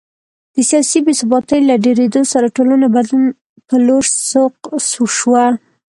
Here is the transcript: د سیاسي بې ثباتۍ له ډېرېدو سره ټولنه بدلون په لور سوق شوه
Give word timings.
د 0.53 0.55
سیاسي 0.69 0.99
بې 1.05 1.13
ثباتۍ 1.19 1.59
له 1.69 1.75
ډېرېدو 1.85 2.21
سره 2.33 2.53
ټولنه 2.57 2.87
بدلون 2.95 3.25
په 3.67 3.75
لور 3.87 4.03
سوق 4.31 4.55
شوه 5.17 5.45